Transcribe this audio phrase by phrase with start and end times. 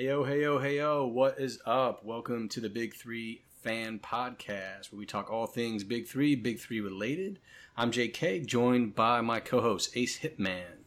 [0.00, 2.02] Heyo, heyo, heyo, what is up?
[2.06, 6.58] Welcome to the Big Three Fan Podcast, where we talk all things Big Three, Big
[6.58, 7.38] Three related.
[7.76, 10.86] I'm JK, joined by my co host, Ace Hitman.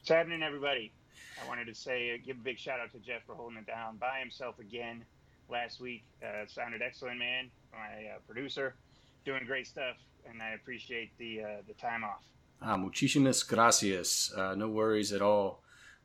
[0.00, 0.90] What's happening, everybody?
[1.40, 3.66] I wanted to say, uh, give a big shout out to Jeff for holding it
[3.68, 5.04] down by himself again
[5.48, 6.02] last week.
[6.20, 7.48] Uh, sounded excellent, man.
[7.70, 8.74] My uh, producer,
[9.24, 9.98] doing great stuff,
[10.28, 12.24] and I appreciate the uh, the time off.
[12.60, 14.32] Ah, muchísimas gracias.
[14.36, 15.61] Uh, no worries at all.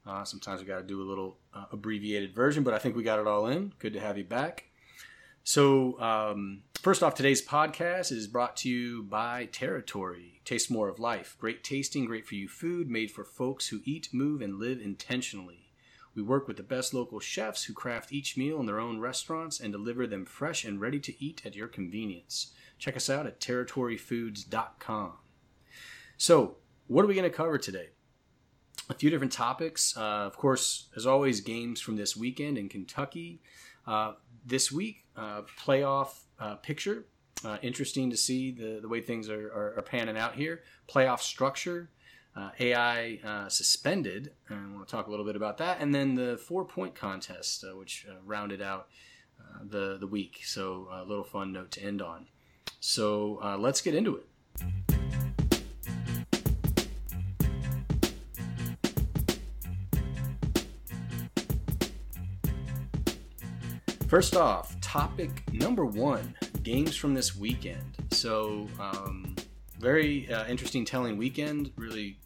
[0.08, 3.04] Uh, sometimes we got to do a little uh, abbreviated version, but I think we
[3.04, 3.74] got it all in.
[3.80, 4.66] Good to have you back.
[5.44, 10.42] So, um, first off, today's podcast is brought to you by Territory.
[10.46, 11.38] Taste more of life.
[11.40, 15.72] Great tasting, great for you food made for folks who eat, move, and live intentionally.
[16.16, 19.60] We work with the best local chefs who craft each meal in their own restaurants
[19.60, 22.54] and deliver them fresh and ready to eat at your convenience.
[22.80, 25.14] Check us out at territoryfoods.com.
[26.18, 27.90] So, what are we going to cover today?
[28.90, 29.96] A few different topics.
[29.98, 33.42] Uh, of course, as always, games from this weekend in Kentucky.
[33.86, 34.14] Uh,
[34.46, 37.06] this week, uh, playoff uh, picture.
[37.46, 40.64] Uh, interesting to see the, the way things are, are, are panning out here.
[40.90, 41.90] Playoff structure.
[42.36, 44.32] Uh, AI suspended.
[44.48, 45.82] And I want to talk a little bit about that.
[45.82, 48.90] And then the four point contest, which rounded out
[49.64, 50.42] the, the week.
[50.44, 52.28] So, a little fun note to end on.
[52.80, 54.97] So, let's get into it.
[64.08, 67.84] First off, topic number one games from this weekend.
[68.12, 69.36] So, um,
[69.80, 71.74] very uh, interesting, telling weekend.
[71.76, 72.18] Really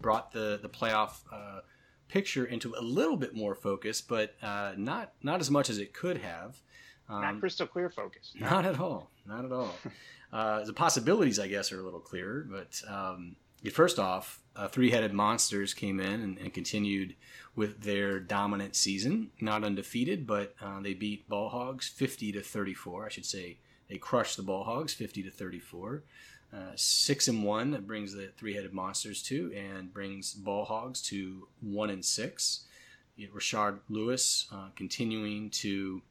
[0.00, 1.60] brought the the playoff uh,
[2.08, 5.92] picture into a little bit more focus, but uh, not not as much as it
[5.92, 6.62] could have.
[7.10, 8.32] Um, not crystal clear focus.
[8.40, 9.10] Not at all.
[9.26, 9.74] Not at all.
[10.32, 12.44] Uh, the possibilities, I guess, are a little clearer.
[12.50, 13.36] But um,
[13.70, 17.16] first off, uh, three headed monsters came in and, and, continued
[17.56, 19.30] with their dominant season.
[19.40, 23.06] Not undefeated, but uh, they beat Ball Hogs 50 to 34.
[23.06, 26.04] I should say they crushed the Ball Hogs 50 to 34.
[26.52, 31.02] Uh, six and one that brings the three headed monsters to, and brings Ball Hogs
[31.02, 32.64] to one and six.
[33.18, 36.02] Rashard Lewis uh, continuing to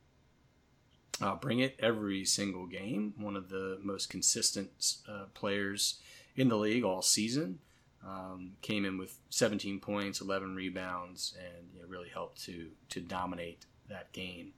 [1.22, 3.14] uh, bring it every single game.
[3.18, 4.70] One of the most consistent
[5.08, 6.00] uh, players
[6.36, 7.60] in the league all season.
[8.06, 13.00] Um, came in with 17 points, 11 rebounds, and you know, really helped to to
[13.00, 14.54] dominate that game.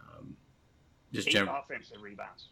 [0.00, 0.36] Um,
[1.12, 2.48] just eight general, offensive rebounds.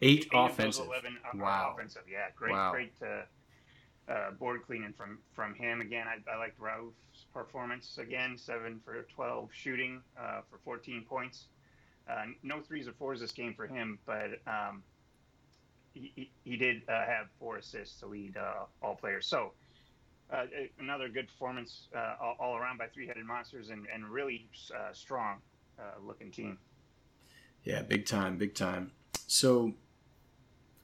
[0.00, 0.86] Eight, eight offensive.
[0.86, 1.72] 11 wow.
[1.74, 2.02] offensive.
[2.08, 2.70] Yeah, great, wow.
[2.70, 6.06] great uh, uh, board cleaning from from him again.
[6.06, 8.38] I, I liked Rauf's performance again.
[8.38, 11.46] Seven for 12 shooting uh, for 14 points.
[12.08, 14.82] Uh, no threes or fours this game for him, but um,
[16.14, 19.26] he, he did uh, have four assists to lead uh, all players.
[19.26, 19.52] So
[20.32, 20.44] uh,
[20.78, 25.38] another good performance uh, all, all, around by three-headed monsters and, and really uh, strong
[25.78, 26.58] uh, looking team.
[27.64, 28.92] Yeah, big time, big time.
[29.26, 29.72] So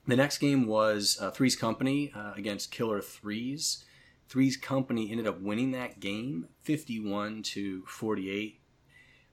[0.07, 3.85] the next game was Threes Company against Killer Threes.
[4.29, 8.61] Threes Company ended up winning that game, 51 to 48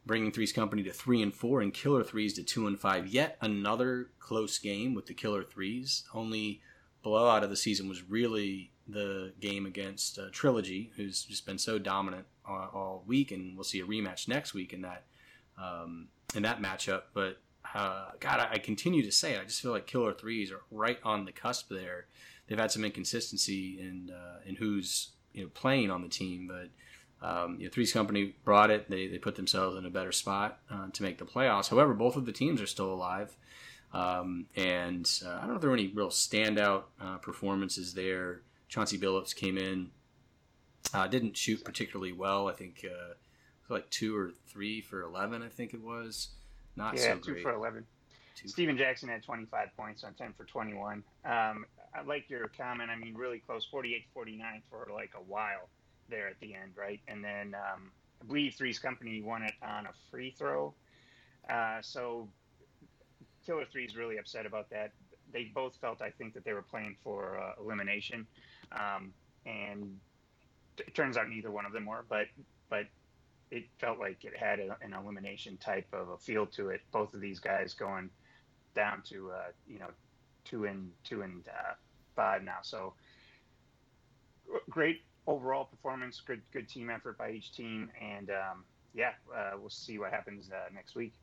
[0.05, 3.07] bringing Threes Company to three and four, and Killer Threes to two and five.
[3.07, 6.03] Yet another close game with the Killer Threes.
[6.13, 6.61] Only
[7.03, 11.79] blowout of the season was really the game against uh, Trilogy, who's just been so
[11.79, 15.03] dominant all, all, week, and we'll see a rematch next week in that
[15.61, 17.03] um, in that matchup.
[17.13, 17.39] But
[17.73, 19.39] uh, God, I, I, continue to say it.
[19.39, 22.07] I just feel like Killer Threes are right on the cusp there.
[22.47, 26.69] They've had some inconsistency in uh, in who's you know playing on the team, but
[27.21, 28.89] um, you know, Threes Company brought it.
[28.89, 31.69] They, they put themselves in a better spot uh, to make the playoffs.
[31.69, 33.35] However, both of the teams are still alive.
[33.93, 38.41] Um, and uh, I don't know if there were any real standout uh, performances there.
[38.69, 39.91] Chauncey Billups came in,
[40.93, 42.47] uh, didn't shoot particularly well.
[42.47, 43.13] I think uh,
[43.69, 46.29] like two or three for 11, I think it was.
[46.75, 47.43] Not yeah, so two great.
[47.43, 47.85] for 11.
[48.35, 51.03] Two Stephen Jackson had 25 points on 10 for 21.
[51.25, 52.89] Um, I like your comment.
[52.89, 55.67] I mean, really close, 48 49 for like a while
[56.11, 56.99] there at the end, right?
[57.07, 57.91] And then um,
[58.21, 60.73] I believe Three's Company won it on a free throw.
[61.49, 62.27] Uh, so
[63.45, 64.91] Killer Three's really upset about that.
[65.33, 68.27] They both felt, I think, that they were playing for uh, elimination,
[68.73, 69.13] um,
[69.45, 69.97] and
[70.77, 72.05] it turns out neither one of them were.
[72.07, 72.27] But
[72.69, 72.85] but
[73.49, 76.81] it felt like it had a, an elimination type of a feel to it.
[76.91, 78.09] Both of these guys going
[78.75, 79.89] down to uh, you know
[80.43, 81.73] two and two and uh,
[82.15, 82.59] five now.
[82.61, 82.93] So
[84.69, 89.69] great overall performance, good good team effort by each team, and um, yeah, uh, we'll
[89.69, 91.13] see what happens uh, next week.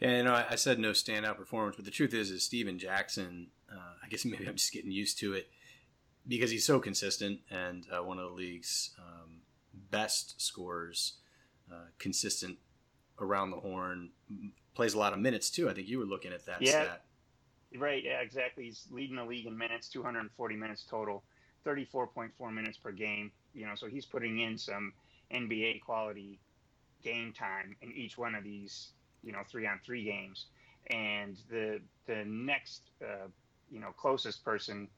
[0.00, 2.78] Yeah, you know, I, I, said no standout performance, but the truth is, is Stephen
[2.78, 3.48] Jackson.
[3.70, 5.48] Uh, I guess maybe I'm just getting used to it
[6.26, 9.42] because he's so consistent and uh, one of the league's um,
[9.90, 11.14] best scorers.
[11.70, 12.58] uh, consistent
[13.18, 14.10] around the horn,
[14.74, 15.70] plays a lot of minutes too.
[15.70, 16.70] I think you were looking at that yeah.
[16.70, 17.04] stat.
[17.78, 18.64] Right, yeah, exactly.
[18.64, 21.22] He's leading the league in minutes, 240 minutes total,
[21.64, 23.30] 34.4 minutes per game.
[23.54, 24.92] You know, so he's putting in some
[25.32, 26.38] NBA quality
[27.02, 28.92] game time in each one of these,
[29.22, 30.46] you know, three on three games.
[30.90, 33.28] And the the next, uh,
[33.70, 34.88] you know, closest person,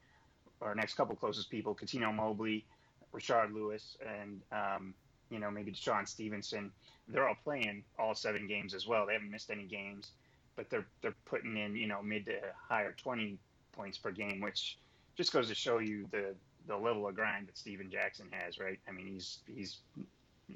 [0.59, 2.65] or next couple closest people, Cuttino Mobley,
[3.13, 4.93] Rashard Lewis, and um,
[5.29, 6.71] you know maybe DeShawn Stevenson.
[7.07, 9.05] They're all playing all seven games as well.
[9.05, 10.11] They haven't missed any games,
[10.55, 13.37] but they're they're putting in you know mid to higher twenty
[13.73, 14.77] points per game, which
[15.15, 16.35] just goes to show you the
[16.67, 18.59] the level of grind that Stephen Jackson has.
[18.59, 18.79] Right?
[18.87, 19.79] I mean, he's he's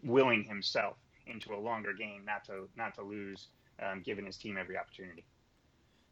[0.03, 0.97] willing himself
[1.27, 3.47] into a longer game, not to not to lose,
[3.81, 5.23] um, giving his team every opportunity.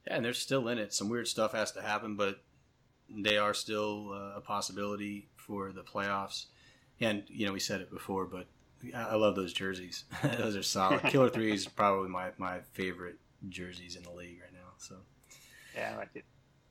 [0.05, 0.93] Yeah, and they're still in it.
[0.93, 2.41] Some weird stuff has to happen, but
[3.09, 6.45] they are still uh, a possibility for the playoffs.
[6.99, 8.47] And you know, we said it before, but
[8.95, 10.05] I love those jerseys.
[10.37, 11.01] those are solid.
[11.05, 13.17] Killer Three is probably my, my favorite
[13.49, 14.73] jerseys in the league right now.
[14.77, 14.95] So
[15.75, 16.25] yeah, I like it.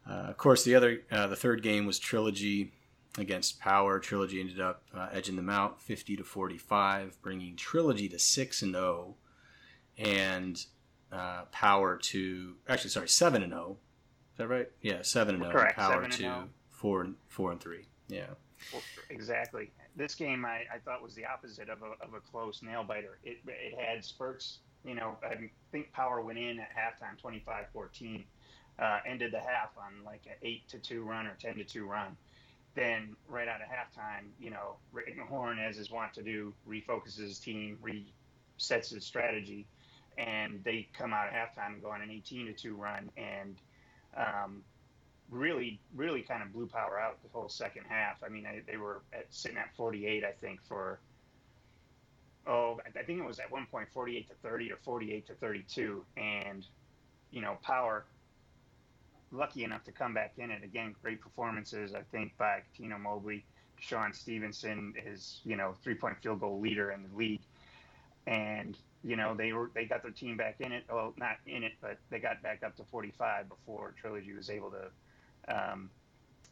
[0.09, 2.73] Uh, of course, the other uh, the third game was Trilogy
[3.19, 3.99] against Power.
[3.99, 8.63] Trilogy ended up uh, edging them out, fifty to forty five, bringing Trilogy to six
[8.63, 10.65] and zero, oh, and
[11.13, 13.65] uh, Power to actually sorry seven and zero.
[13.69, 13.79] Oh.
[14.33, 14.71] Is that right?
[14.83, 15.53] Yeah, seven and zero.
[15.53, 15.77] Correct.
[15.77, 16.45] Power to oh.
[16.71, 17.87] four and four and three.
[18.09, 18.27] Yeah.
[19.11, 19.71] Exactly.
[19.97, 23.19] This game I, I thought was the opposite of a, of a close nail biter.
[23.25, 24.59] It, it had spurts.
[24.85, 25.35] You know, I
[25.73, 28.25] think Power went in at halftime 25 14,
[28.79, 31.87] uh, ended the half on like an 8 to 2 run or 10 to 2
[31.87, 32.17] run.
[32.77, 37.19] Then, right out of halftime, you know, Rick Mahorn, as is wont to do, refocuses
[37.19, 39.67] his team, resets his strategy,
[40.19, 43.11] and they come out at halftime and go on an 18 to 2 run.
[43.17, 43.57] And
[44.15, 44.63] um,
[45.31, 48.23] really, really kind of blew power out the whole second half.
[48.25, 51.01] I mean, I, they were at, sitting at 48, I think, for
[52.47, 56.05] oh, I think it was at one point 48 to 30 or 48 to 32,
[56.17, 56.65] and
[57.33, 58.05] you know, power
[59.33, 60.95] lucky enough to come back in it again.
[61.03, 63.45] Great performances, I think, by Tino Mobley.
[63.79, 67.43] Sean Stevenson is, you know, three point field goal leader in the league.
[68.27, 70.85] And, you know, they were they got their team back in it.
[70.91, 74.71] Well, not in it, but they got back up to 45 before Trilogy was able
[74.71, 74.91] to
[75.49, 75.91] um,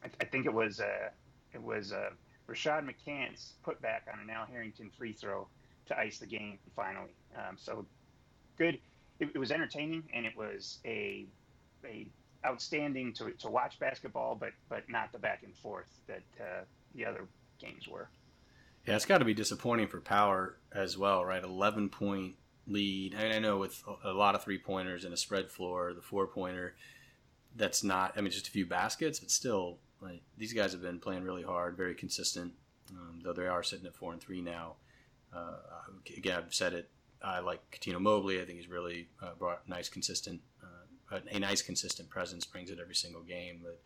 [0.03, 1.09] I, I, think it was uh,
[1.53, 2.09] it was uh,
[2.47, 5.47] Rashad McCants put back on an Al Harrington free throw
[5.87, 7.15] to ice the game finally.
[7.35, 7.85] Um, so
[8.57, 8.79] good.
[9.19, 11.25] It, it, was entertaining and it was a
[11.85, 12.07] a
[12.45, 16.63] outstanding to, to watch basketball, but but not the back and forth that uh,
[16.93, 17.27] the other
[17.59, 18.09] games were.
[18.85, 21.43] Yeah, it's got to be disappointing for Power as well, right?
[21.43, 22.35] Eleven point
[22.67, 23.15] lead.
[23.15, 26.01] I, mean, I know with a lot of three pointers and a spread floor, the
[26.01, 26.75] four pointer
[27.55, 28.13] that's not.
[28.17, 31.43] I mean, just a few baskets, but still, like these guys have been playing really
[31.43, 32.53] hard, very consistent.
[32.91, 34.75] Um, though they are sitting at four and three now.
[35.35, 35.55] Uh,
[36.15, 36.89] again, I've said it.
[37.21, 38.41] I like Cuttino Mobley.
[38.41, 40.84] I think he's really uh, brought nice, consistent, uh,
[41.31, 42.45] a, nice, consistent presence.
[42.45, 43.61] Brings it every single game.
[43.63, 43.81] But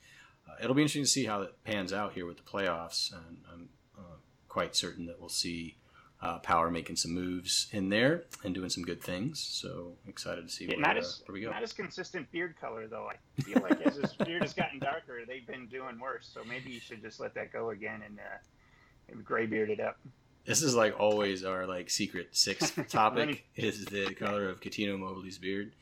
[0.48, 3.12] uh, it'll be interesting to see how it pans out here with the playoffs.
[3.14, 4.18] And I'm uh,
[4.48, 5.78] quite certain that we'll see
[6.22, 9.40] uh, Power making some moves in there and doing some good things.
[9.40, 11.52] So excited to see yeah, where, not as, where we go.
[11.52, 13.10] Not as consistent beard color though.
[13.10, 16.30] I feel like as his beard has gotten darker, they've been doing worse.
[16.34, 19.98] So maybe you should just let that go again and uh, gray bearded up.
[20.46, 25.38] This is like always our like secret sixth topic is the color of Cuttino Mobley's
[25.38, 25.74] beard.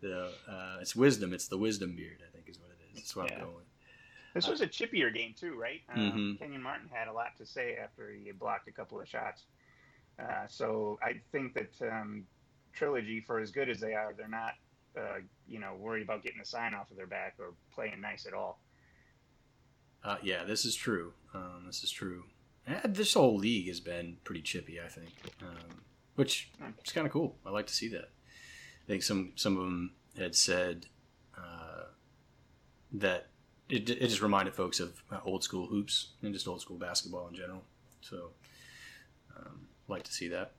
[0.00, 1.32] The uh, it's wisdom.
[1.32, 2.22] It's the wisdom beard.
[2.26, 2.96] I think is what it is.
[2.96, 3.38] That's what yeah.
[3.38, 3.64] I'm going.
[4.34, 5.80] This was a chippier game too, right?
[5.92, 6.32] Um, mm-hmm.
[6.36, 9.44] Kenyon Martin had a lot to say after he blocked a couple of shots.
[10.18, 12.24] Uh, so I think that um,
[12.72, 14.54] Trilogy, for as good as they are, they're not,
[14.96, 18.26] uh, you know, worried about getting a sign off of their back or playing nice
[18.26, 18.60] at all.
[20.04, 21.12] Uh, yeah, this is true.
[21.34, 22.24] Um, this is true.
[22.84, 25.10] this whole league has been pretty chippy, I think,
[25.42, 25.82] um,
[26.14, 26.50] which
[26.84, 27.36] is kind of cool.
[27.44, 28.10] I like to see that.
[28.88, 30.86] I think some some of them had said
[31.36, 31.84] uh,
[32.92, 33.26] that
[33.68, 37.28] it, it just reminded folks of uh, old school hoops and just old school basketball
[37.28, 37.64] in general.
[38.00, 38.30] So
[39.36, 40.52] um, like to see that.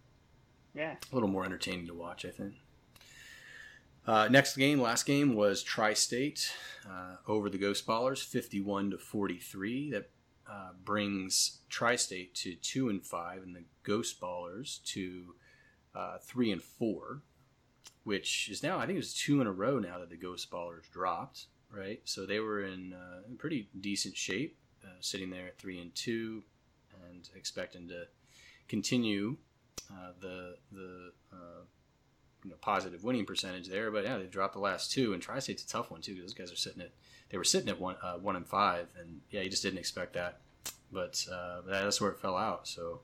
[0.75, 0.95] Yeah.
[1.11, 2.53] A little more entertaining to watch, I think.
[4.05, 6.53] Uh, next game, last game was Tri-State
[6.87, 9.89] uh, over the Ghost Ballers, fifty-one to forty-three.
[9.89, 10.09] That
[10.47, 15.33] uh, brings Tri-State to two and five, and the Ghost Ballers to
[15.95, 17.23] uh, three and four,
[18.09, 20.49] which is now I think it was two in a row now that the Ghost
[20.49, 21.45] Ballers dropped.
[21.71, 25.93] Right, so they were in, uh, pretty decent shape, uh, sitting there at three and
[25.93, 26.41] two,
[27.05, 28.07] and expecting to
[28.67, 29.37] continue
[29.91, 31.61] uh, the the uh,
[32.43, 33.91] you know, positive winning percentage there.
[33.91, 36.15] But yeah, they dropped the last two, and Tri-State's a tough one too.
[36.15, 36.89] Cause Those guys are sitting at
[37.29, 40.13] they were sitting at one uh, one and five, and yeah, you just didn't expect
[40.13, 40.39] that.
[40.91, 42.67] But uh, that's where it fell out.
[42.67, 43.01] So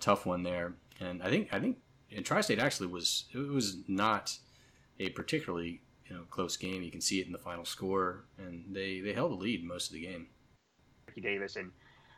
[0.00, 1.78] tough one there, and I think I think
[2.14, 4.36] and Tri-State actually was it was not
[5.00, 6.82] a particularly you know close game.
[6.82, 9.88] You can see it in the final score, and they they held the lead most
[9.88, 10.28] of the game.
[11.06, 11.70] Ricky Davis and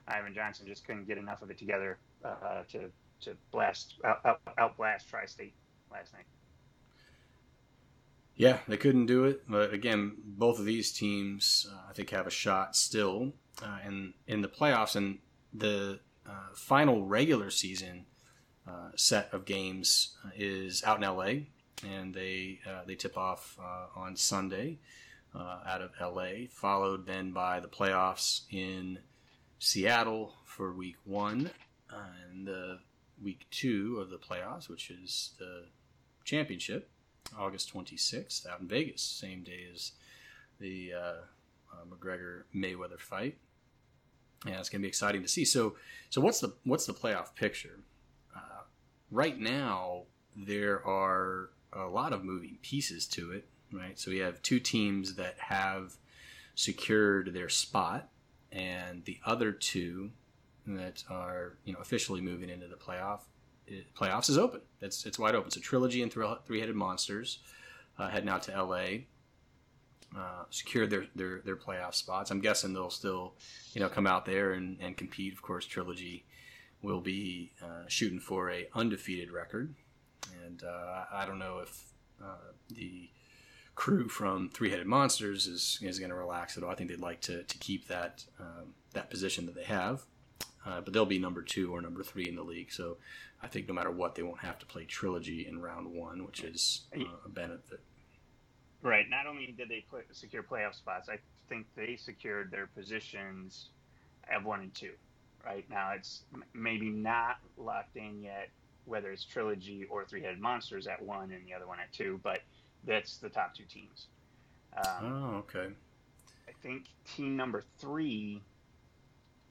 [0.09, 2.91] Ivan Johnson just couldn't get enough of it together uh, to
[3.23, 5.55] to blast out, out, out blast Tri-State
[5.91, 6.27] last night.
[8.35, 12.27] Yeah, they couldn't do it, but again, both of these teams uh, I think have
[12.27, 15.19] a shot still uh, in in the playoffs and
[15.55, 18.05] the uh, final regular season
[18.69, 21.47] uh, set of games uh, is out in LA,
[21.89, 23.59] and they uh, they tip off
[23.95, 24.79] on Sunday
[25.35, 28.99] out of LA, followed then by the playoffs in
[29.59, 31.51] Seattle for Week One,
[31.91, 32.79] and the
[33.23, 35.65] Week Two of the playoffs, which is the
[36.25, 36.91] championship,
[37.39, 39.93] August 26th, out in Vegas, same day as
[40.59, 43.37] the uh, uh, McGregor Mayweather fight.
[44.47, 45.45] Yeah, it's going to be exciting to see.
[45.45, 45.77] So,
[46.11, 47.81] so what's the what's the playoff picture?
[49.11, 50.03] Right now,
[50.37, 53.49] there are a lot of moving pieces to it.
[53.73, 55.97] Right, so we have two teams that have
[56.55, 58.09] secured their spot,
[58.53, 60.13] and the other two
[60.67, 63.21] that are you know officially moving into the playoff
[63.67, 64.61] it, playoffs is open.
[64.81, 65.51] It's it's wide open.
[65.51, 67.39] So trilogy and three headed monsters
[67.99, 69.07] uh, heading out to L.A.
[70.17, 72.31] Uh, secured their, their their playoff spots.
[72.31, 73.35] I'm guessing they'll still
[73.75, 75.33] you know come out there and, and compete.
[75.33, 76.25] Of course, trilogy
[76.87, 79.75] will be uh, shooting for a undefeated record,
[80.45, 81.85] and uh, I don't know if
[82.23, 83.11] uh, the
[83.75, 86.71] crew from Three Headed Monsters is, is going to relax at all.
[86.71, 90.05] I think they'd like to, to keep that um, that position that they have,
[90.65, 92.71] uh, but they'll be number two or number three in the league.
[92.71, 92.99] So
[93.43, 96.45] I think no matter what, they won't have to play trilogy in round one, which
[96.45, 97.81] is uh, a benefit.
[98.81, 99.11] Right.
[99.11, 103.71] Not only did they play, secure playoff spots, I think they secured their positions
[104.33, 104.93] at one and two.
[105.47, 108.51] Right now, it's maybe not locked in yet
[108.87, 112.41] whether it's trilogy or three-headed monsters at one and the other one at two, but
[112.85, 114.07] that's the top two teams.
[114.77, 115.73] Um, oh, okay.
[116.49, 118.43] I think team number three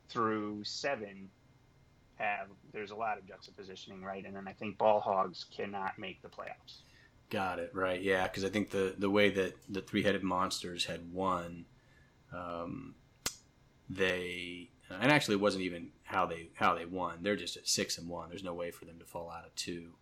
[0.10, 1.30] through seven
[2.16, 4.26] have there's a lot of juxtapositioning, right?
[4.26, 6.82] And then I think ball hogs cannot make the playoffs.
[7.30, 8.24] Got it right, yeah.
[8.24, 11.66] Because I think the the way that the three headed monsters had won,
[12.32, 12.96] um,
[13.90, 14.55] they
[15.02, 17.20] and actually it wasn't even how they how they won.
[17.22, 18.30] They're just at six and one.
[18.30, 19.94] There's no way for them to fall out of two,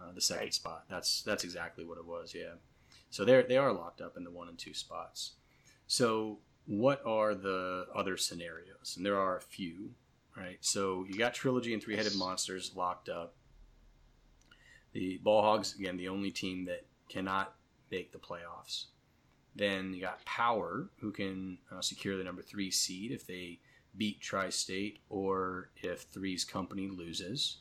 [0.00, 0.54] uh, the second right.
[0.54, 0.84] spot.
[0.88, 2.34] That's that's exactly what it was.
[2.34, 2.54] Yeah.
[3.10, 5.32] So they're they are locked up in the one and two spots.
[5.86, 8.94] So what are the other scenarios?
[8.96, 9.90] And there are a few
[10.38, 10.58] right?
[10.60, 13.34] So you got Trilogy and Three Headed Monsters locked up.
[14.92, 17.54] The Ball Hogs, again, the only team that cannot
[17.90, 18.86] make the playoffs.
[19.54, 23.58] Then you got Power, who can uh, secure the number three seed if they
[23.98, 27.58] beat Tri State or if Three's Company loses.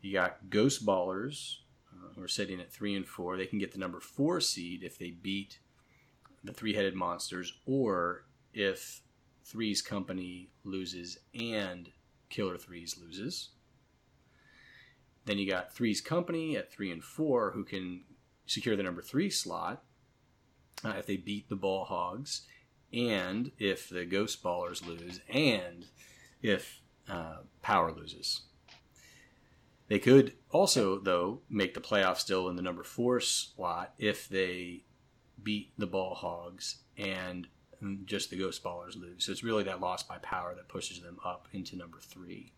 [0.00, 1.56] You got Ghost Ballers,
[1.92, 3.36] uh, who are sitting at three and four.
[3.36, 5.58] They can get the number four seed if they beat
[6.42, 8.24] the Three Headed Monsters or
[8.54, 9.02] if
[9.44, 11.90] Three's Company loses and
[12.30, 13.50] Killer Threes loses.
[15.26, 18.04] Then you got Three's Company at three and four, who can
[18.46, 19.82] secure the number three slot
[20.84, 22.42] uh, if they beat the Ball Hogs,
[22.92, 25.86] and if the Ghost Ballers lose, and
[26.42, 28.42] if uh, Power loses.
[29.88, 34.84] They could also, though, make the playoffs still in the number four slot if they
[35.42, 37.48] beat the Ball Hogs and
[38.04, 39.24] just the Ghost Ballers lose.
[39.24, 42.52] So it's really that loss by power that pushes them up into number three.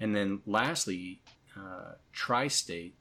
[0.00, 1.20] And then lastly,
[1.56, 2.94] uh, Tri State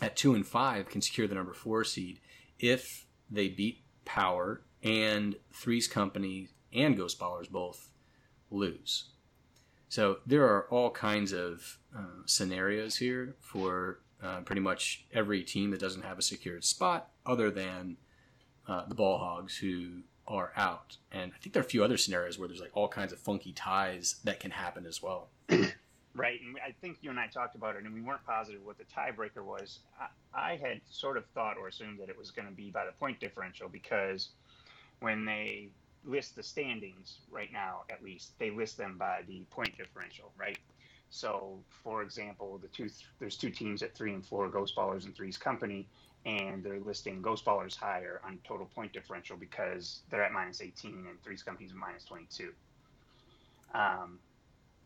[0.00, 2.20] at two and five can secure the number four seed
[2.58, 7.90] if they beat Power and Three's Company and Ghost Ballers both
[8.50, 9.04] lose.
[9.88, 15.70] So there are all kinds of uh, scenarios here for uh, pretty much every team
[15.70, 17.96] that doesn't have a secured spot, other than
[18.66, 20.98] uh, the ball hogs who are out.
[21.10, 23.18] And I think there are a few other scenarios where there's like all kinds of
[23.18, 25.28] funky ties that can happen as well.
[25.48, 26.40] right.
[26.42, 28.84] And I think you and I talked about it, and we weren't positive what the
[28.84, 29.78] tiebreaker was.
[29.98, 32.84] I, I had sort of thought or assumed that it was going to be by
[32.84, 34.30] the point differential because
[35.00, 35.68] when they
[36.04, 40.58] list the standings right now, at least, they list them by the point differential, right?
[41.10, 42.88] So, for example, the two
[43.18, 45.88] there's two teams at three and four, Ghost Ballers and Three's Company,
[46.26, 51.06] and they're listing Ghost Ballers higher on total point differential because they're at minus 18
[51.08, 52.52] and Three's Companies are minus 22.
[53.74, 54.18] Um,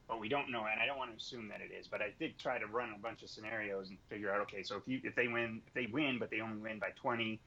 [0.09, 1.89] but we don't know, and I don't want to assume that it is.
[1.89, 4.77] But I did try to run a bunch of scenarios and figure out, okay, so
[4.77, 7.41] if you if they win, if they win, but they only win by 20,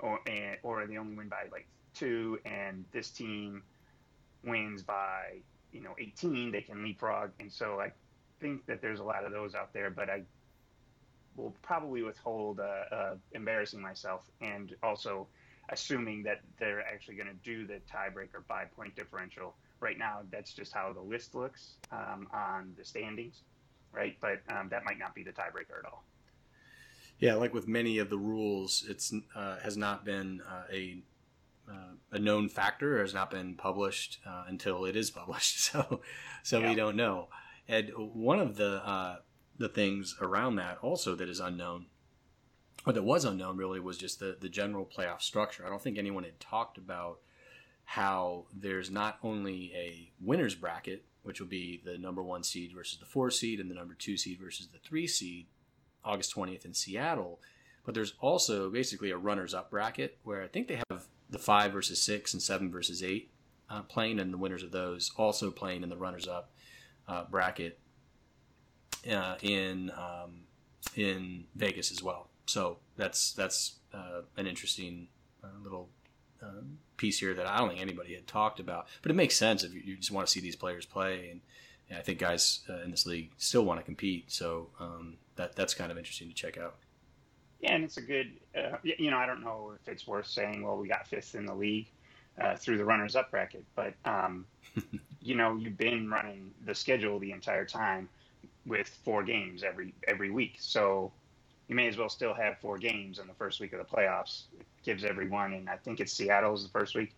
[0.00, 3.62] or and, or they only win by like two, and this team
[4.44, 5.38] wins by
[5.72, 7.30] you know 18, they can leapfrog.
[7.40, 7.92] And so I
[8.40, 10.22] think that there's a lot of those out there, but I
[11.36, 15.26] will probably withhold uh, uh, embarrassing myself and also
[15.70, 19.54] assuming that they're actually going to do the tiebreaker by point differential.
[19.80, 23.40] Right now, that's just how the list looks um, on the standings,
[23.92, 24.16] right?
[24.20, 26.04] But um, that might not be the tiebreaker at all.
[27.18, 30.98] Yeah, like with many of the rules, it's uh, has not been uh, a
[31.70, 35.60] uh, a known factor, has not been published uh, until it is published.
[35.60, 36.00] So,
[36.42, 36.68] so yeah.
[36.68, 37.28] we don't know.
[37.68, 39.16] And one of the uh,
[39.58, 41.86] the things around that also that is unknown,
[42.86, 45.64] or that was unknown really, was just the the general playoff structure.
[45.64, 47.20] I don't think anyone had talked about
[47.84, 52.98] how there's not only a winners bracket, which will be the number one seed versus
[52.98, 55.46] the four seed, and the number two seed versus the three seed,
[56.04, 57.40] August 20th in Seattle,
[57.84, 61.72] but there's also basically a runners up bracket where I think they have the five
[61.72, 63.30] versus six and seven versus eight
[63.68, 66.52] uh, playing, and the winners of those also playing in the runners up
[67.08, 67.78] uh, bracket
[69.10, 70.44] uh, in um,
[70.94, 72.28] in Vegas as well.
[72.46, 75.08] So that's that's uh, an interesting
[75.42, 75.88] uh, little
[76.42, 79.64] um, piece here that I don't think anybody had talked about, but it makes sense
[79.64, 81.40] if you, you just want to see these players play, and,
[81.94, 84.32] I think guys in this league still want to compete.
[84.32, 86.76] So um, that that's kind of interesting to check out.
[87.62, 90.64] Yeah, and it's a good, uh, you know, I don't know if it's worth saying,
[90.64, 91.86] well, we got fifth in the league
[92.40, 94.44] uh, through the runners up bracket, but, um,
[95.22, 98.08] you know, you've been running the schedule the entire time
[98.66, 100.56] with four games every every week.
[100.58, 101.12] So
[101.68, 104.44] you may as well still have four games in the first week of the playoffs.
[104.58, 107.14] It gives everyone, and I think it's Seattle's the first week,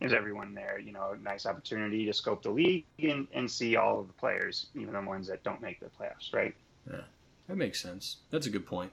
[0.00, 3.76] gives everyone there, you know, a nice opportunity to scope the league and, and see
[3.76, 6.54] all of the players, even the ones that don't make the playoffs, right?
[6.90, 7.02] Yeah,
[7.48, 8.18] that makes sense.
[8.30, 8.90] That's a good point.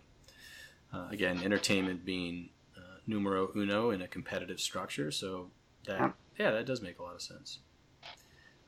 [0.94, 5.50] Uh, again, entertainment being uh, numero uno in a competitive structure, so
[5.86, 7.60] that yeah, that does make a lot of sense.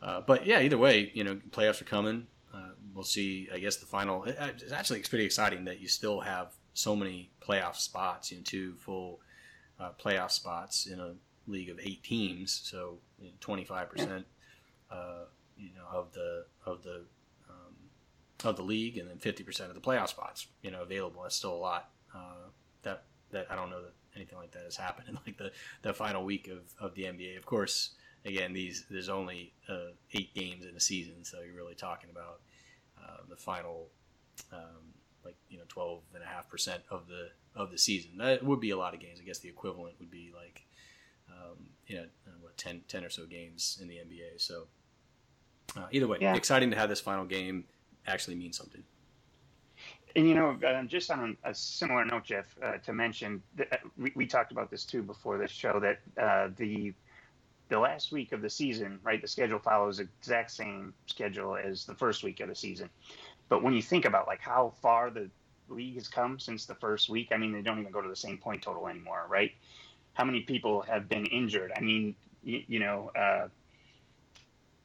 [0.02, 2.28] Uh, but yeah, either way, you know, playoffs are coming.
[2.54, 3.50] Uh, we'll see.
[3.54, 4.24] I guess the final.
[4.26, 8.32] It's actually it's pretty exciting that you still have so many playoff spots.
[8.32, 9.20] You know, two full
[9.80, 11.14] uh, playoff spots in a
[11.48, 12.62] league of eight teams.
[12.64, 13.00] So
[13.40, 14.26] twenty five percent,
[14.92, 15.26] uh,
[15.58, 17.06] you know, of the of the
[17.50, 17.76] um,
[18.44, 20.48] of the league, and then fifty percent of the playoff spots.
[20.62, 21.24] You know, available.
[21.24, 21.90] That's still a lot.
[22.14, 22.50] Uh,
[22.84, 25.94] that that I don't know that anything like that has happened in like the, the
[25.94, 27.38] final week of, of the NBA.
[27.38, 27.92] Of course,
[28.26, 32.42] again, these there's only uh, eight games in a season, so you're really talking about
[33.02, 33.88] uh, the final,
[34.52, 34.94] um,
[35.26, 38.18] like you know, twelve and a half percent of the of the season.
[38.18, 39.20] That would be a lot of games.
[39.22, 40.66] I guess the equivalent would be like,
[41.30, 44.42] um, you know, uh, what 10, 10 or so games in the NBA.
[44.42, 44.64] So
[45.78, 46.36] uh, either way, yeah.
[46.36, 47.66] exciting to have this final game
[48.08, 48.84] actually mean something.
[50.16, 53.78] And you know, uh, just on a similar note, Jeff, uh, to mention, that uh,
[53.98, 56.94] we, we, talked about this too before this show that uh, the
[57.70, 59.22] the last week of the season, right?
[59.22, 62.90] The schedule follows exact same schedule as the first week of the season.
[63.50, 65.30] But when you think about like how far the
[65.70, 68.16] league has come since the first week, I mean, they don't even go to the
[68.16, 69.52] same point total anymore, right?
[70.14, 71.72] How many people have been injured?
[71.76, 73.48] I mean, you, you know, uh,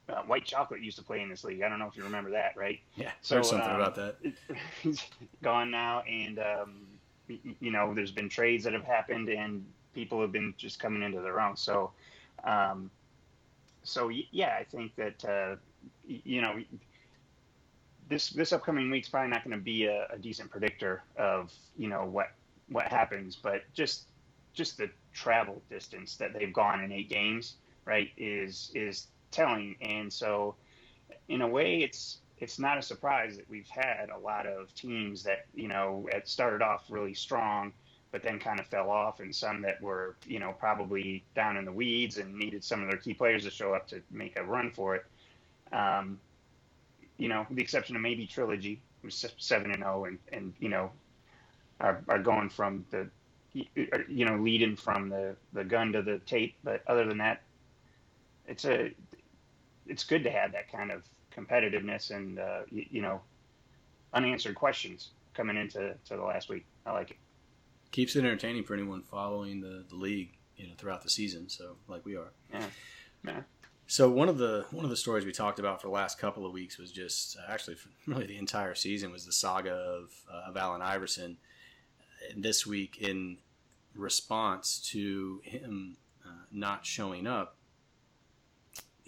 [0.09, 1.61] uh, White Chocolate used to play in this league.
[1.61, 2.79] I don't know if you remember that, right?
[2.95, 4.17] Yeah, so heard something um, about that.
[4.81, 5.05] He's
[5.41, 6.87] gone now, and um,
[7.27, 11.21] you know, there's been trades that have happened, and people have been just coming into
[11.21, 11.55] their own.
[11.55, 11.91] So,
[12.43, 12.89] um,
[13.83, 15.55] so yeah, I think that uh,
[16.07, 16.61] you know,
[18.09, 21.87] this this upcoming week's probably not going to be a, a decent predictor of you
[21.87, 22.31] know what
[22.69, 24.05] what happens, but just
[24.53, 29.75] just the travel distance that they've gone in eight games, right, is is telling.
[29.81, 30.55] And so,
[31.27, 35.23] in a way, it's it's not a surprise that we've had a lot of teams
[35.23, 37.71] that you know it started off really strong,
[38.11, 41.65] but then kind of fell off, and some that were you know probably down in
[41.65, 44.43] the weeds and needed some of their key players to show up to make a
[44.43, 45.05] run for it.
[45.71, 46.19] Um,
[47.17, 50.53] you know, with the exception of maybe Trilogy, who's seven and zero, oh and and
[50.59, 50.91] you know
[51.79, 53.09] are are going from the
[53.53, 57.41] you know leading from the the gun to the tape, but other than that,
[58.47, 58.91] it's a
[59.89, 61.03] it's good to have that kind of
[61.35, 63.21] competitiveness and uh, you, you, know
[64.13, 66.65] unanswered questions coming into to the last week.
[66.85, 67.17] I like it.
[67.91, 71.49] Keeps it entertaining for anyone following the, the league, you know, throughout the season.
[71.49, 72.31] So like we are.
[72.53, 72.65] Yeah.
[73.25, 73.41] Yeah.
[73.87, 76.45] So one of the one of the stories we talked about for the last couple
[76.45, 80.49] of weeks was just uh, actually really the entire season was the saga of uh,
[80.49, 81.37] of Allen Iverson.
[82.31, 83.37] And this week, in
[83.95, 87.55] response to him uh, not showing up,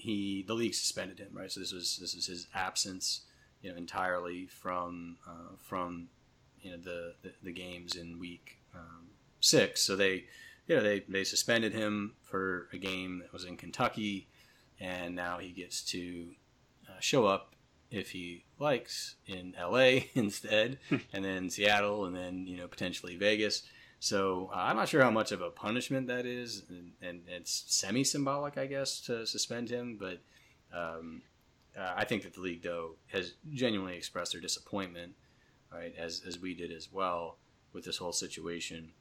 [0.02, 1.52] he the league suspended him, right?
[1.52, 3.22] So this was this was his absence,
[3.62, 6.08] you know, entirely from uh, from
[6.62, 9.10] you know the, the, the games in week um,
[9.40, 9.84] six.
[9.84, 10.26] So they
[10.68, 14.28] you know they they suspended him for a game that was in Kentucky,
[14.80, 16.32] and now he gets to
[16.90, 17.54] uh, show up
[17.92, 20.80] if he likes in LA instead,
[21.14, 23.64] and then Seattle, and then you know potentially Vegas.
[24.02, 27.66] So uh, I'm not sure how much of a punishment that is, and, and it's
[27.68, 30.00] semi symbolic, I guess, to suspend him.
[30.00, 30.18] But
[30.76, 31.22] um,
[31.80, 35.14] uh, I think that the league, though, has genuinely expressed their disappointment,
[35.72, 37.38] right, as as we did as well
[37.74, 38.92] with this whole situation.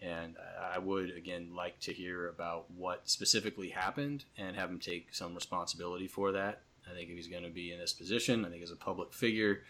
[0.00, 0.36] And
[0.72, 5.34] I would again like to hear about what specifically happened and have him take some
[5.34, 6.62] responsibility for that.
[6.88, 9.12] I think if he's going to be in this position, I think as a public
[9.12, 9.62] figure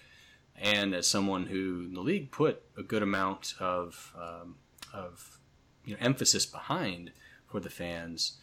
[0.56, 4.56] and as someone who the league put a good amount of um,
[4.94, 5.38] of
[5.84, 7.12] you know emphasis behind
[7.46, 8.38] for the fans.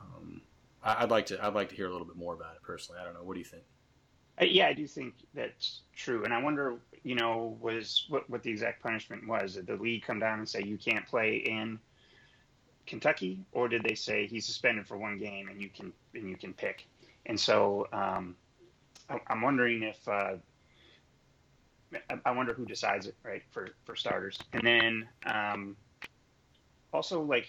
[0.00, 0.42] Um,
[0.82, 3.00] I, would like to I'd like to hear a little bit more about it personally.
[3.00, 3.22] I don't know.
[3.22, 3.62] What do you think?
[4.40, 8.50] Yeah, I do think that's true, and I wonder, you know, was what what the
[8.50, 9.54] exact punishment was?
[9.54, 11.78] Did the league come down and say you can't play in
[12.86, 16.36] Kentucky, or did they say he's suspended for one game and you can and you
[16.36, 16.86] can pick?
[17.26, 18.34] And so um,
[19.10, 20.36] I, am wondering if uh,
[22.24, 23.42] I wonder who decides it, right?
[23.50, 25.76] For for starters, and then um,
[26.92, 27.48] also like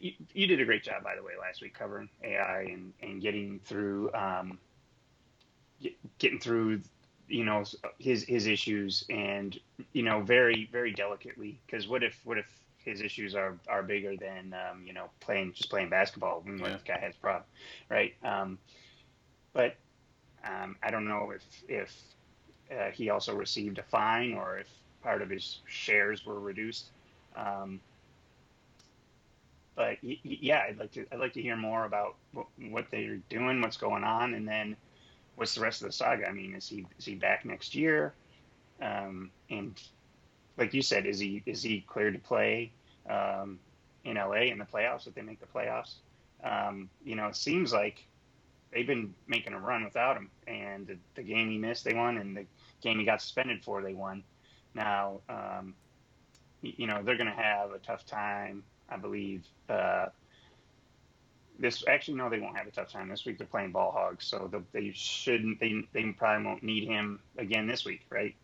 [0.00, 3.22] you, you, did a great job, by the way, last week covering AI and, and
[3.22, 4.58] getting through um,
[5.80, 6.80] get, getting through
[7.28, 7.62] you know
[7.98, 9.58] his his issues and
[9.92, 12.46] you know very very delicately because what if what if
[12.78, 16.68] his issues are are bigger than um, you know playing just playing basketball when yeah.
[16.68, 17.44] the guy has a problem,
[17.90, 18.14] right?
[18.24, 18.58] Um,
[19.52, 19.76] but
[20.44, 21.96] um, I don't know if if
[22.70, 24.68] uh, he also received a fine or if
[25.02, 26.90] part of his shares were reduced.
[27.38, 27.80] Um,
[29.76, 33.76] but yeah, I'd like to I'd like to hear more about what, they're doing, what's
[33.76, 34.76] going on, and then
[35.36, 36.26] what's the rest of the saga.
[36.26, 38.12] I mean, is he is he back next year?
[38.82, 39.80] Um, and
[40.56, 42.72] like you said, is he is he cleared to play
[43.08, 43.60] um,
[44.04, 45.94] in LA in the playoffs if they make the playoffs?
[46.42, 48.04] Um, you know, it seems like
[48.72, 52.16] they've been making a run without him, and the, the, game he missed, they won,
[52.16, 52.46] and the
[52.80, 54.22] game he got suspended for, they won.
[54.74, 55.74] Now, um,
[56.62, 59.44] you know, they're going to have a tough time, I believe.
[59.68, 60.06] Uh,
[61.58, 63.38] this actually, no, they won't have a tough time this week.
[63.38, 65.58] They're playing ball hogs, so the, they shouldn't.
[65.60, 68.34] They they probably won't need him again this week, right?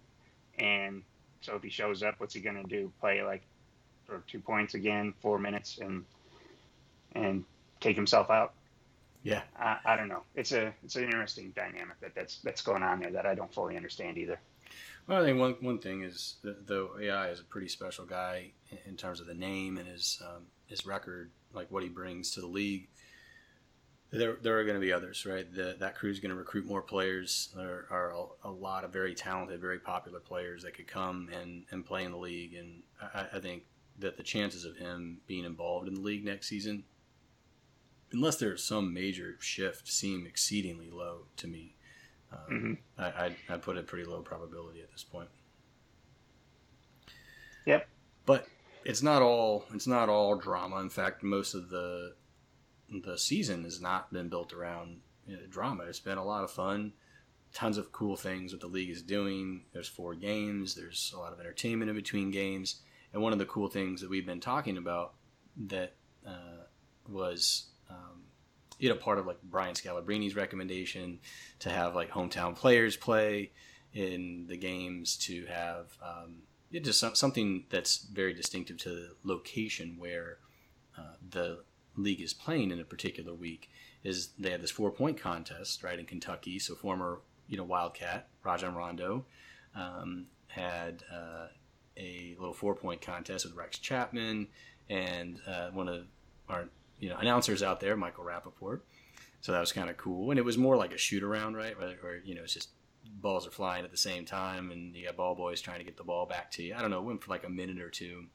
[0.58, 1.02] And
[1.40, 2.92] so if he shows up, what's he going to do?
[3.00, 3.42] Play like
[4.06, 6.04] for two points again, four minutes, and
[7.12, 7.44] and
[7.80, 8.52] take himself out?
[9.22, 10.22] Yeah, I, I don't know.
[10.34, 13.52] It's a it's an interesting dynamic that that's that's going on there that I don't
[13.52, 14.38] fully understand either.
[15.06, 18.52] Well, I think one one thing is that though AI is a pretty special guy
[18.86, 22.40] in terms of the name and his um, his record, like what he brings to
[22.40, 22.88] the league.
[24.10, 25.52] There, there are going to be others, right?
[25.52, 27.48] The, that crew is going to recruit more players.
[27.56, 28.14] There are
[28.44, 32.12] a, lot of very talented, very popular players that could come and, and play in
[32.12, 32.54] the league.
[32.54, 33.64] And I, I think
[33.98, 36.84] that the chances of him being involved in the league next season,
[38.12, 41.74] unless there's some major shift, seem exceedingly low to me.
[42.34, 43.02] Um, mm-hmm.
[43.02, 45.28] I, I, I put a pretty low probability at this point.
[47.66, 47.88] Yep.
[48.26, 48.46] But
[48.84, 50.80] it's not all it's not all drama.
[50.80, 52.14] In fact, most of the
[53.04, 55.84] the season has not been built around you know, drama.
[55.84, 56.92] It's been a lot of fun,
[57.52, 59.62] tons of cool things what the league is doing.
[59.72, 60.74] There's four games.
[60.74, 62.80] There's a lot of entertainment in between games.
[63.12, 65.14] And one of the cool things that we've been talking about
[65.68, 65.94] that
[66.26, 66.64] uh,
[67.08, 67.66] was
[68.78, 71.20] you know part of like Brian Scalabrine's recommendation
[71.60, 73.50] to have like hometown players play
[73.92, 79.14] in the games to have um, it just some, something that's very distinctive to the
[79.22, 80.38] location where
[80.98, 81.60] uh, the
[81.96, 83.70] league is playing in a particular week
[84.02, 86.58] is they had this four point contest right in Kentucky.
[86.58, 89.24] So former you know Wildcat Rajon Rondo
[89.74, 91.46] um, had uh,
[91.96, 94.48] a little four point contest with Rex Chapman
[94.90, 96.06] and uh, one of
[96.48, 98.80] our you know announcers out there, Michael Rapaport.
[99.40, 101.78] So that was kind of cool, and it was more like a shoot around, right?
[101.78, 102.70] Where, where, you know it's just
[103.20, 105.96] balls are flying at the same time, and you got ball boys trying to get
[105.96, 106.74] the ball back to you.
[106.74, 108.26] I don't know, it went for like a minute or two.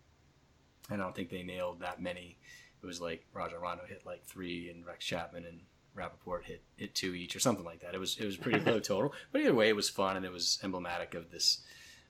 [0.90, 2.38] I don't think they nailed that many.
[2.82, 5.62] It was like Rajon Rondo hit like three, and Rex Chapman and
[5.98, 7.96] Rapaport hit hit two each, or something like that.
[7.96, 10.32] It was it was pretty low total, but either way, it was fun and it
[10.32, 11.62] was emblematic of this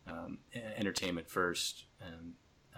[0.08, 0.40] um,
[0.78, 2.34] entertainment first um,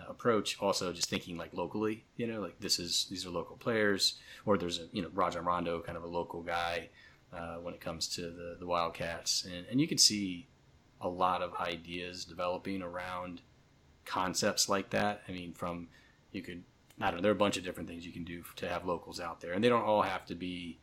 [0.09, 0.57] approach.
[0.59, 4.57] Also, just thinking like locally, you know, like this is these are local players, or
[4.57, 6.89] there's a you know Rajon Rondo, kind of a local guy
[7.33, 10.47] uh, when it comes to the the Wildcats, and and you can see
[10.99, 13.41] a lot of ideas developing around
[14.05, 15.23] concepts like that.
[15.27, 15.87] I mean, from
[16.31, 16.63] you could
[16.99, 18.85] I don't know, there are a bunch of different things you can do to have
[18.85, 20.79] locals out there, and they don't all have to be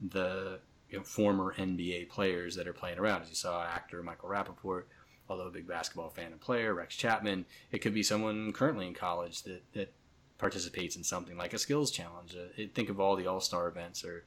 [0.00, 0.58] the
[0.90, 3.22] you know, former NBA players that are playing around.
[3.22, 4.84] As you saw, actor Michael Rapaport
[5.32, 7.46] although a big basketball fan and player, Rex Chapman.
[7.70, 9.92] It could be someone currently in college that, that
[10.38, 12.36] participates in something like a skills challenge.
[12.36, 14.24] Uh, think of all the All Star events or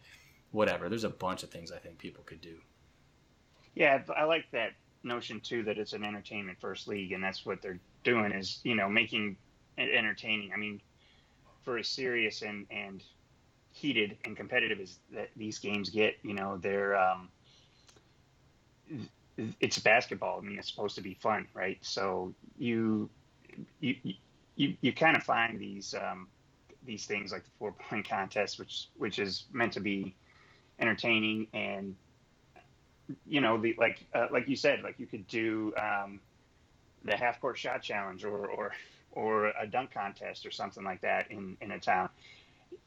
[0.51, 0.89] whatever.
[0.89, 2.55] There's a bunch of things I think people could do.
[3.75, 4.71] Yeah, I like that
[5.03, 8.75] notion too that it's an entertainment first league, and that's what they're doing is you
[8.75, 9.37] know making
[9.77, 10.51] it entertaining.
[10.53, 10.81] I mean,
[11.63, 13.03] for as serious and and
[13.71, 17.27] heated and competitive as that these games get, you know, they're um,
[19.59, 20.39] it's basketball.
[20.39, 21.77] I mean, it's supposed to be fun, right?
[21.81, 23.09] So you
[23.79, 23.95] you
[24.55, 26.27] you, you kind of find these um,
[26.85, 30.15] these things like the four point contest, which which is meant to be
[30.79, 31.95] entertaining and
[33.25, 36.19] you know the like uh, like you said, like you could do um,
[37.03, 38.71] the half court shot challenge or or
[39.11, 42.09] or a dunk contest or something like that in in a town.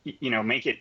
[0.05, 0.79] You, know, make it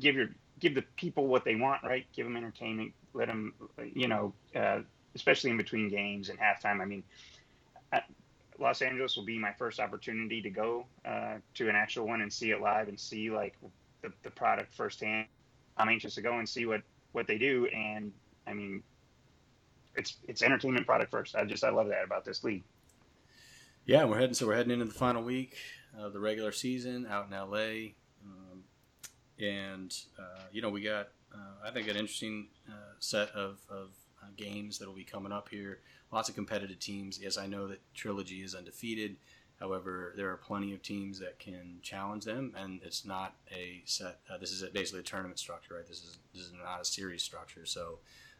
[0.00, 0.28] give your
[0.60, 2.06] give the people what they want, right?
[2.14, 2.92] Give them entertainment.
[3.12, 3.54] Let them,
[3.94, 4.80] you know, uh,
[5.16, 6.80] especially in between games and halftime.
[6.80, 7.02] I mean,
[8.58, 12.32] Los Angeles will be my first opportunity to go uh, to an actual one and
[12.32, 13.54] see it live and see like
[14.02, 15.26] the, the product firsthand.
[15.76, 18.12] I'm anxious to go and see what what they do, and
[18.46, 18.82] I mean,
[19.94, 21.34] it's it's entertainment product first.
[21.34, 22.62] I just I love that about this league.
[23.84, 25.56] Yeah, we're heading so we're heading into the final week
[25.98, 27.92] of the regular season out in LA,
[28.24, 28.64] um,
[29.38, 33.90] and uh, you know we got uh, I think an interesting uh, set of, of
[34.26, 35.78] uh, games that will be coming up here
[36.12, 37.18] lots of competitive teams.
[37.20, 39.16] Yes, I know that Trilogy is undefeated.
[39.60, 44.18] However, there are plenty of teams that can challenge them, and it's not a set.
[44.30, 45.86] Uh, this is a, basically a tournament structure, right?
[45.86, 47.98] This is this is not a series structure, so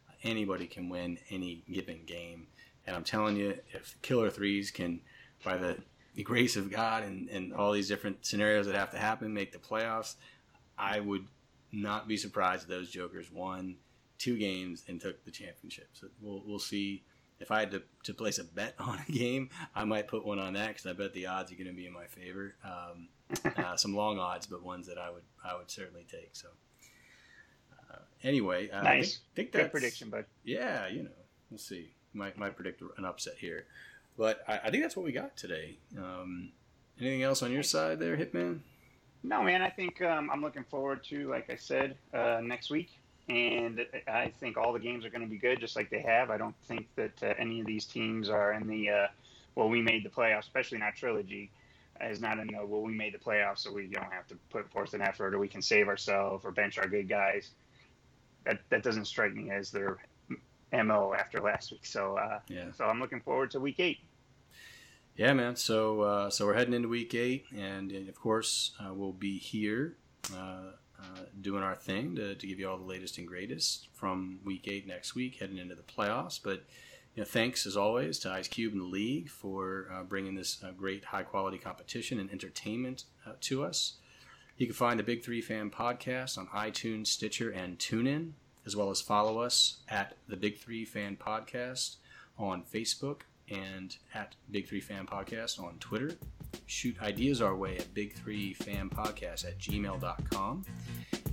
[0.09, 2.49] uh, anybody can win any given game.
[2.87, 5.01] And I'm telling you, if Killer Threes can,
[5.42, 5.79] by the,
[6.14, 9.51] the grace of God and, and all these different scenarios that have to happen, make
[9.51, 10.14] the playoffs,
[10.79, 11.27] I would
[11.72, 13.77] not be surprised if those Jokers won
[14.18, 15.88] two games and took the championship.
[15.92, 17.02] So we'll we'll see
[17.40, 20.38] if I had to, to place a bet on a game, I might put one
[20.38, 22.55] on that because I bet the odds are going to be in my favor.
[22.64, 23.09] Um,
[23.57, 26.31] uh, some long odds, but ones that I would I would certainly take.
[26.33, 26.48] So
[27.90, 28.87] uh, anyway, uh, nice.
[28.87, 30.26] I think, think Good prediction, bud.
[30.44, 31.11] Yeah, you know,
[31.50, 31.90] we'll see.
[32.14, 33.64] Might might predict an upset here,
[34.16, 35.76] but I, I think that's what we got today.
[35.98, 36.52] Um,
[37.00, 38.61] anything else on your side there, Hitman?
[39.24, 39.61] No, man.
[39.61, 42.90] I think um, I'm looking forward to, like I said, uh, next week
[43.28, 46.30] and I think all the games are going to be good, just like they have.
[46.30, 49.06] I don't think that uh, any of these teams are in the uh,
[49.56, 51.50] well, we made the playoffs, especially not trilogy,
[52.00, 54.70] is not in the well, we made the playoffs, so we don't have to put
[54.70, 57.50] forth an effort, or we can save ourselves, or bench our good guys.
[58.44, 59.98] That that doesn't strike me as their
[60.72, 61.86] mo after last week.
[61.86, 63.98] So uh, yeah, so I'm looking forward to week eight.
[65.16, 65.56] Yeah, man.
[65.56, 69.38] So uh, so we're heading into week eight, and, and of course uh, we'll be
[69.38, 69.96] here
[71.00, 74.66] uh, doing our thing to, to give you all the latest and greatest from week
[74.68, 76.40] eight next week, heading into the playoffs.
[76.42, 76.64] But
[77.14, 80.62] you know, thanks as always to Ice Cube and the league for uh, bringing this
[80.62, 83.94] uh, great high quality competition and entertainment uh, to us.
[84.59, 88.32] You can find the Big Three Fan Podcast on iTunes, Stitcher, and TuneIn,
[88.64, 91.96] as well as follow us at the Big Three Fan Podcast
[92.38, 96.12] on Facebook and at Big Three Fan Podcast on Twitter
[96.66, 100.64] shoot ideas our way at big3fanpodcast at gmail.com.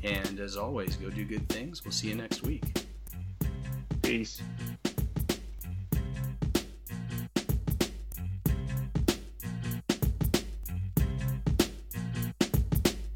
[0.04, 1.84] And as always, go do good things.
[1.86, 2.64] We'll see you next week.
[4.02, 4.42] Peace.